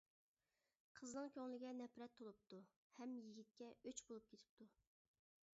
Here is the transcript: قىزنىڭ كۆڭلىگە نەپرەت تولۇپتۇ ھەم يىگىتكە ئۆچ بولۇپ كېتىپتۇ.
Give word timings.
قىزنىڭ 0.99 1.29
كۆڭلىگە 1.35 1.75
نەپرەت 1.83 2.17
تولۇپتۇ 2.21 2.63
ھەم 2.97 3.15
يىگىتكە 3.21 3.71
ئۆچ 3.85 4.05
بولۇپ 4.09 4.31
كېتىپتۇ. 4.33 4.73